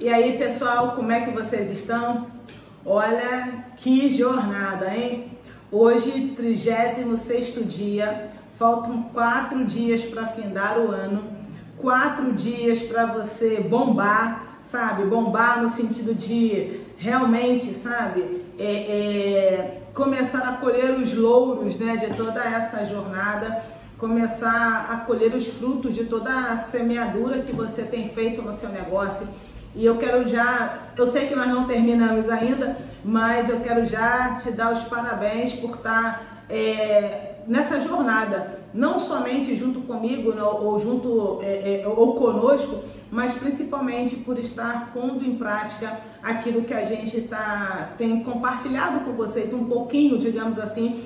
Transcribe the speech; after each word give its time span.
E 0.00 0.08
aí, 0.08 0.38
pessoal, 0.38 0.92
como 0.92 1.12
é 1.12 1.20
que 1.20 1.30
vocês 1.30 1.70
estão? 1.70 2.28
Olha 2.86 3.66
que 3.76 4.08
jornada, 4.08 4.88
hein? 4.96 5.30
Hoje, 5.70 6.32
36 6.34 7.68
dia, 7.68 8.30
faltam 8.56 9.02
quatro 9.12 9.62
dias 9.66 10.02
para 10.02 10.24
findar 10.28 10.78
o 10.78 10.90
ano, 10.90 11.24
quatro 11.76 12.32
dias 12.32 12.78
para 12.78 13.04
você 13.04 13.60
bombar, 13.60 14.60
sabe? 14.64 15.04
Bombar 15.04 15.62
no 15.62 15.68
sentido 15.68 16.14
de 16.14 16.80
realmente, 16.96 17.66
sabe? 17.74 18.42
É, 18.58 18.72
é, 18.72 19.82
começar 19.92 20.48
a 20.48 20.52
colher 20.54 20.98
os 20.98 21.12
louros 21.12 21.78
né, 21.78 21.98
de 21.98 22.16
toda 22.16 22.42
essa 22.42 22.86
jornada, 22.86 23.62
começar 23.98 24.88
a 24.90 24.96
colher 25.04 25.34
os 25.34 25.46
frutos 25.46 25.94
de 25.94 26.06
toda 26.06 26.52
a 26.52 26.56
semeadura 26.56 27.42
que 27.42 27.52
você 27.52 27.82
tem 27.82 28.08
feito 28.08 28.40
no 28.40 28.54
seu 28.54 28.70
negócio 28.70 29.28
e 29.74 29.84
eu 29.84 29.96
quero 29.98 30.28
já, 30.28 30.78
eu 30.96 31.06
sei 31.06 31.26
que 31.26 31.34
nós 31.34 31.48
não 31.48 31.66
terminamos 31.66 32.28
ainda, 32.28 32.76
mas 33.04 33.48
eu 33.48 33.60
quero 33.60 33.86
já 33.86 34.36
te 34.42 34.50
dar 34.50 34.72
os 34.72 34.82
parabéns 34.84 35.52
por 35.52 35.76
estar 35.76 36.44
é, 36.48 37.34
nessa 37.46 37.80
jornada, 37.80 38.60
não 38.74 38.98
somente 38.98 39.54
junto 39.54 39.80
comigo 39.82 40.34
não, 40.34 40.64
ou 40.64 40.78
junto 40.78 41.38
é, 41.42 41.82
é, 41.82 41.88
ou 41.88 42.14
conosco, 42.14 42.82
mas 43.10 43.34
principalmente 43.34 44.16
por 44.16 44.38
estar 44.38 44.92
pondo 44.92 45.24
em 45.24 45.36
prática 45.36 45.98
aquilo 46.22 46.62
que 46.62 46.74
a 46.74 46.82
gente 46.82 47.22
tá, 47.22 47.90
tem 47.96 48.22
compartilhado 48.22 49.00
com 49.00 49.12
vocês 49.12 49.52
um 49.52 49.64
pouquinho, 49.64 50.18
digamos 50.18 50.58
assim, 50.58 51.04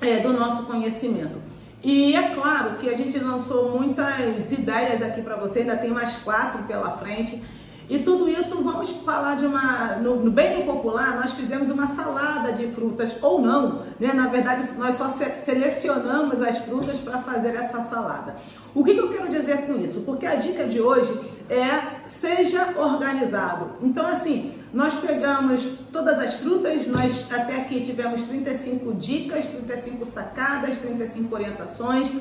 é, 0.00 0.20
do 0.20 0.32
nosso 0.32 0.64
conhecimento. 0.64 1.36
E 1.82 2.14
é 2.14 2.30
claro 2.34 2.76
que 2.76 2.88
a 2.88 2.94
gente 2.94 3.18
lançou 3.18 3.78
muitas 3.78 4.50
ideias 4.50 5.02
aqui 5.02 5.22
para 5.22 5.36
você, 5.36 5.60
ainda 5.60 5.76
tem 5.76 5.90
mais 5.90 6.16
quatro 6.16 6.62
pela 6.64 6.92
frente. 6.98 7.42
E 7.88 8.00
tudo 8.00 8.28
isso, 8.28 8.62
vamos 8.62 8.90
falar 8.90 9.36
de 9.36 9.46
uma, 9.46 9.96
no, 9.96 10.16
no 10.16 10.30
bem 10.30 10.66
popular, 10.66 11.16
nós 11.16 11.32
fizemos 11.32 11.70
uma 11.70 11.86
salada 11.86 12.50
de 12.50 12.66
frutas, 12.72 13.16
ou 13.22 13.40
não, 13.40 13.80
né? 14.00 14.12
Na 14.12 14.26
verdade, 14.26 14.68
nós 14.76 14.96
só 14.96 15.08
se, 15.08 15.24
selecionamos 15.38 16.42
as 16.42 16.58
frutas 16.58 16.96
para 16.98 17.18
fazer 17.18 17.54
essa 17.54 17.80
salada. 17.82 18.36
O 18.74 18.82
que, 18.82 18.92
que 18.92 19.00
eu 19.00 19.08
quero 19.08 19.28
dizer 19.28 19.66
com 19.66 19.76
isso? 19.76 20.00
Porque 20.00 20.26
a 20.26 20.34
dica 20.34 20.66
de 20.66 20.80
hoje 20.80 21.12
é 21.48 22.08
seja 22.08 22.74
organizado. 22.76 23.76
Então, 23.80 24.04
assim, 24.06 24.52
nós 24.74 24.94
pegamos 24.94 25.64
todas 25.92 26.18
as 26.18 26.34
frutas, 26.34 26.88
nós 26.88 27.32
até 27.32 27.56
aqui 27.60 27.80
tivemos 27.80 28.22
35 28.24 28.94
dicas, 28.94 29.46
35 29.46 30.06
sacadas, 30.06 30.78
35 30.78 31.32
orientações 31.32 32.12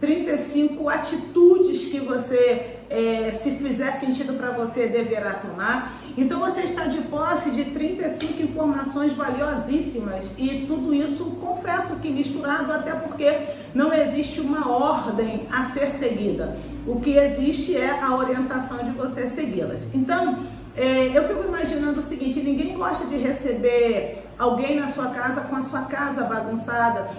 35 0.00 0.88
atitudes 0.88 1.88
que 1.88 1.98
você, 1.98 2.78
é, 2.88 3.32
se 3.42 3.50
fizer 3.52 3.92
sentido 3.92 4.34
para 4.34 4.50
você, 4.50 4.86
deverá 4.86 5.34
tomar. 5.34 6.00
Então 6.16 6.38
você 6.40 6.62
está 6.62 6.84
de 6.84 6.98
posse 7.02 7.50
de 7.50 7.66
35 7.66 8.42
informações 8.42 9.12
valiosíssimas 9.12 10.32
e 10.38 10.64
tudo 10.66 10.94
isso, 10.94 11.24
confesso 11.40 11.96
que 11.96 12.08
misturado, 12.10 12.72
até 12.72 12.92
porque 12.92 13.38
não 13.74 13.92
existe 13.92 14.40
uma 14.40 14.70
ordem 14.70 15.46
a 15.50 15.64
ser 15.64 15.90
seguida. 15.90 16.56
O 16.86 17.00
que 17.00 17.16
existe 17.16 17.76
é 17.76 17.90
a 17.90 18.14
orientação 18.16 18.78
de 18.84 18.90
você 18.90 19.28
segui-las. 19.28 19.88
Então, 19.92 20.38
é, 20.76 21.08
eu 21.12 21.26
fico 21.26 21.42
imaginando 21.44 21.98
o 21.98 22.02
seguinte: 22.02 22.40
ninguém 22.40 22.74
gosta 22.74 23.04
de 23.08 23.16
receber 23.16 24.24
alguém 24.38 24.78
na 24.78 24.86
sua 24.86 25.06
casa 25.06 25.40
com 25.40 25.56
a 25.56 25.62
sua 25.62 25.82
casa 25.82 26.22
bagunçada, 26.22 27.10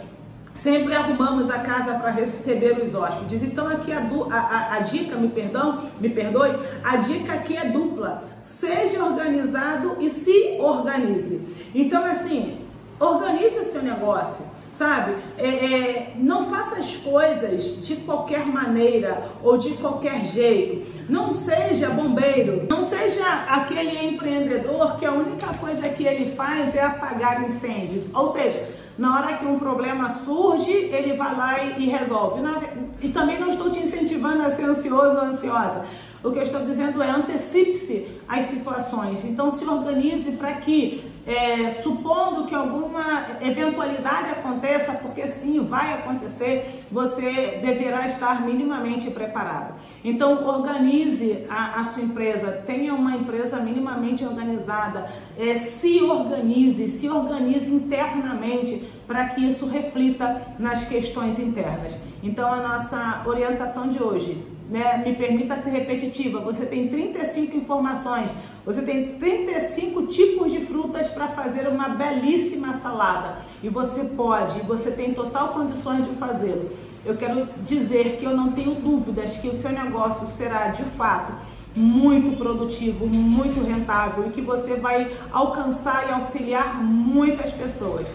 Sempre 0.55 0.94
arrumamos 0.94 1.50
a 1.50 1.59
casa 1.59 1.94
para 1.94 2.11
receber 2.11 2.80
os 2.80 2.94
hóspedes. 2.94 3.42
Então 3.44 3.67
aqui 3.67 3.92
a, 3.92 4.00
a, 4.31 4.75
a, 4.75 4.80
dica, 4.80 5.16
me 5.16 5.30
perdão, 5.30 5.83
me 6.00 6.09
perdoe, 6.09 6.58
a 6.83 6.97
dica 6.97 7.33
aqui 7.33 7.55
é 7.55 7.66
dupla. 7.66 8.23
Seja 8.42 9.03
organizado 9.03 9.97
e 10.00 10.09
se 10.09 10.58
organize. 10.59 11.70
Então 11.73 12.03
assim, 12.03 12.59
organize 13.00 13.59
o 13.59 13.66
seu 13.66 13.81
negócio 13.81 14.44
sabe? 14.80 15.17
É, 15.37 15.48
é, 15.48 16.14
não 16.15 16.49
faça 16.49 16.77
as 16.77 16.95
coisas 16.95 17.86
de 17.86 17.98
qualquer 17.98 18.45
maneira 18.45 19.23
ou 19.43 19.58
de 19.58 19.71
qualquer 19.71 20.26
jeito. 20.27 20.89
Não 21.09 21.33
seja 21.33 21.89
bombeiro, 21.89 22.65
não 22.70 22.86
seja 22.86 23.26
aquele 23.49 24.08
empreendedor 24.08 24.98
que 24.98 25.05
a 25.05 25.11
única 25.11 25.48
coisa 25.55 25.89
que 25.89 26.05
ele 26.08 26.33
faz 26.33 26.73
é 26.76 26.81
apagar 26.81 27.43
incêndios. 27.43 28.05
Ou 28.14 28.31
seja, 28.31 28.70
na 28.98 29.17
hora 29.17 29.37
que 29.37 29.45
um 29.45 29.59
problema 29.59 30.21
surge, 30.23 30.71
ele 30.71 31.14
vai 31.17 31.36
lá 31.36 31.61
e, 31.61 31.83
e 31.83 31.89
resolve. 31.89 32.42
Na, 32.42 32.61
e 33.02 33.09
também 33.09 33.37
não 33.37 33.49
estou 33.49 33.70
te 33.70 33.80
incentivando 33.80 34.43
a 34.43 34.52
ser 34.52 34.64
ansioso 34.64 35.17
ou 35.17 35.23
ansiosa. 35.23 35.86
O 36.23 36.31
que 36.31 36.39
eu 36.39 36.43
estou 36.43 36.61
dizendo 36.61 37.02
é 37.02 37.09
antecipe-se 37.09 38.08
às 38.30 38.45
situações. 38.45 39.26
Então 39.26 39.50
se 39.50 39.66
organize 39.66 40.34
para 40.34 40.54
que, 40.54 41.04
é, 41.26 41.72
supondo 41.72 42.45
que 42.45 42.54
alguma 42.54 43.26
eventualidade 43.42 44.30
aconteça, 44.30 44.94
porque 44.94 45.28
sim, 45.28 45.66
vai 45.66 45.95
acontecer, 45.95 46.86
você 46.92 47.60
deverá 47.60 48.06
estar 48.06 48.45
minimamente 48.45 49.10
preparado. 49.10 49.73
Então 50.04 50.48
organize 50.48 51.45
a, 51.50 51.82
a 51.82 51.86
sua 51.86 52.04
empresa, 52.04 52.64
tenha 52.67 52.94
uma 52.94 53.16
empresa 53.16 53.60
minimamente 53.60 54.23
organizada, 54.23 55.08
é, 55.38 55.56
se 55.56 56.04
organize, 56.04 56.88
se 56.88 57.10
organize 57.10 57.73
internamente 57.73 58.84
para 59.08 59.30
que 59.30 59.44
isso 59.44 59.66
reflita 59.66 60.40
nas 60.60 60.88
questões 60.88 61.40
internas. 61.40 61.98
Então 62.22 62.54
a 62.54 62.58
nossa 62.58 63.23
orientação 63.26 63.90
de 63.90 64.02
hoje 64.04 64.58
né, 64.69 65.02
me 65.03 65.15
permita 65.15 65.61
ser 65.63 65.71
repetitiva, 65.71 66.39
você 66.39 66.65
tem 66.65 66.87
35 66.87 67.57
informações, 67.57 68.30
você 68.63 68.83
tem 68.83 69.15
35 69.17 70.05
tipos 70.05 70.52
de 70.52 70.65
frutas 70.67 71.09
para 71.09 71.27
fazer 71.30 71.67
uma 71.67 71.89
belíssima 71.89 72.73
salada 72.73 73.39
e 73.63 73.69
você 73.69 74.03
pode, 74.15 74.61
você 74.61 74.91
tem 74.91 75.13
total 75.13 75.49
condições 75.49 76.07
de 76.07 76.13
fazê-lo. 76.15 76.69
Eu 77.03 77.17
quero 77.17 77.47
dizer 77.65 78.17
que 78.19 78.25
eu 78.25 78.35
não 78.35 78.52
tenho 78.52 78.75
dúvidas 78.75 79.37
que 79.37 79.47
o 79.47 79.55
seu 79.55 79.71
negócio 79.71 80.27
será 80.37 80.67
de 80.67 80.83
fato 80.83 81.33
muito 81.75 82.37
produtivo, 82.37 83.07
muito 83.07 83.65
rentável 83.65 84.27
e 84.27 84.31
que 84.31 84.41
você 84.41 84.75
vai 84.75 85.11
alcançar 85.31 86.07
e 86.07 86.11
auxiliar 86.11 86.83
muitas 86.83 87.51
pessoas. 87.53 88.05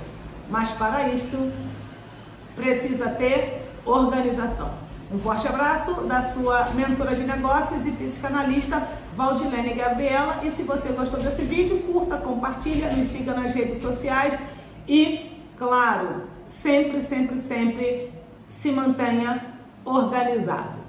Mas 0.50 0.70
para 0.70 1.08
isto 1.08 1.50
precisa 2.54 3.08
ter 3.08 3.62
organização. 3.84 4.83
Um 5.10 5.18
forte 5.18 5.46
abraço 5.46 5.94
da 6.02 6.22
sua 6.32 6.70
mentora 6.70 7.14
de 7.14 7.24
negócios 7.24 7.86
e 7.86 7.90
psicanalista 7.92 8.88
Valdilene 9.16 9.74
Gabriela. 9.74 10.40
E 10.42 10.50
se 10.50 10.62
você 10.62 10.88
gostou 10.88 11.20
desse 11.20 11.42
vídeo, 11.42 11.78
curta, 11.82 12.16
compartilha, 12.16 12.92
me 12.92 13.06
siga 13.06 13.34
nas 13.34 13.54
redes 13.54 13.80
sociais 13.80 14.38
e, 14.88 15.30
claro, 15.56 16.22
sempre, 16.48 17.02
sempre, 17.02 17.38
sempre 17.40 18.12
se 18.48 18.70
mantenha 18.70 19.54
organizado. 19.84 20.84